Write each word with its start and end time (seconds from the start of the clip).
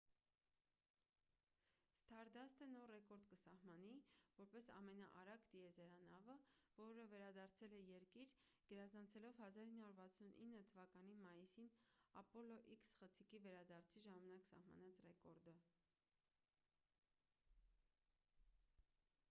սթարդասթը 1.95 2.67
նոր 2.69 2.91
ռեկորդ 2.91 3.25
կսահմանի 3.31 3.89
որպես 4.37 4.69
ամենաարագ 4.75 5.43
տիեզերանավը 5.51 6.35
որը 6.79 7.03
վերադարձել 7.11 7.75
է 7.79 7.81
երկիր 7.89 8.31
գերազանցելով 8.71 9.35
1969 9.47 10.89
թ 10.95 11.05
մայիսին 11.27 11.71
ապոլո 12.23 12.57
x 12.77 12.95
խցիկի 13.03 13.41
վերադարձի 13.45 14.01
ժամանակ 14.07 14.49
սահմանած 14.55 15.03
ռեկորդը 15.07 15.55